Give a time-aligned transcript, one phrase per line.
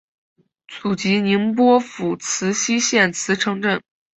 [0.67, 3.79] 祖籍宁波府慈溪县慈城镇。